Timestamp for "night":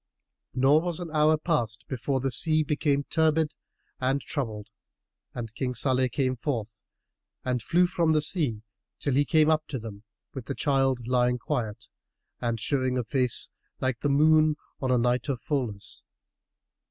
14.97-15.29